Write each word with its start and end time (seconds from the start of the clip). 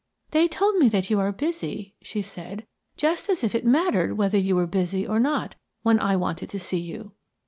"They 0.31 0.47
told 0.47 0.77
me 0.77 0.89
that 0.89 1.11
you 1.11 1.19
are 1.19 1.31
busy," 1.31 1.93
she 2.01 2.23
said, 2.23 2.65
"Just 2.97 3.29
as 3.29 3.43
if 3.43 3.53
it 3.53 3.63
mattered 3.67 4.17
whether 4.17 4.39
you 4.39 4.55
were 4.55 4.65
busy 4.65 5.05
or 5.05 5.19
not, 5.19 5.53
when 5.83 5.99
I 5.99 6.15
wanted 6.15 6.49
to 6.49 6.59
see 6.59 6.79
you." 6.79 7.11